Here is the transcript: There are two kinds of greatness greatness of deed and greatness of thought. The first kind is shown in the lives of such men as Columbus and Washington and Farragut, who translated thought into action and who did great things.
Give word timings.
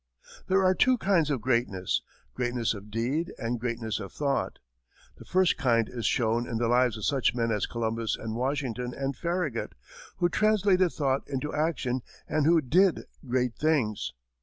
There 0.47 0.63
are 0.63 0.73
two 0.73 0.97
kinds 0.97 1.29
of 1.29 1.41
greatness 1.41 2.01
greatness 2.33 2.73
of 2.73 2.89
deed 2.89 3.31
and 3.37 3.59
greatness 3.59 3.99
of 3.99 4.11
thought. 4.11 4.57
The 5.17 5.25
first 5.25 5.57
kind 5.57 5.87
is 5.87 6.07
shown 6.07 6.47
in 6.49 6.57
the 6.57 6.67
lives 6.67 6.97
of 6.97 7.05
such 7.05 7.35
men 7.35 7.51
as 7.51 7.67
Columbus 7.67 8.17
and 8.17 8.33
Washington 8.35 8.95
and 8.95 9.15
Farragut, 9.15 9.75
who 10.17 10.27
translated 10.27 10.91
thought 10.91 11.21
into 11.27 11.53
action 11.53 12.01
and 12.27 12.47
who 12.47 12.61
did 12.63 13.03
great 13.27 13.53
things. 13.53 14.13